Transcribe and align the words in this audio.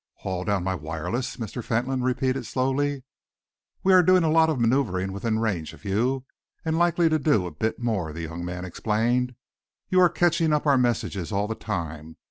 "Haul 0.21 0.45
down 0.45 0.63
my 0.63 0.73
wireless," 0.73 1.37
Mr. 1.37 1.63
Fentolin 1.63 2.01
repeated 2.01 2.47
slowly. 2.47 3.03
"We 3.83 3.93
are 3.93 4.01
doing 4.01 4.23
a 4.23 4.31
lot 4.31 4.49
of 4.49 4.59
manoeuvring 4.59 5.11
within 5.13 5.37
range 5.37 5.73
of 5.73 5.85
you, 5.85 6.25
and 6.65 6.75
likely 6.79 7.07
to 7.07 7.19
do 7.19 7.45
a 7.45 7.51
bit 7.51 7.77
more," 7.77 8.11
the 8.11 8.21
young 8.23 8.43
man 8.43 8.65
explained. 8.65 9.35
"You 9.89 9.99
are 9.99 10.09
catching 10.09 10.53
up 10.53 10.65
our 10.65 10.79
messages 10.79 11.31
all 11.31 11.47
the 11.47 11.53
time. 11.53 12.15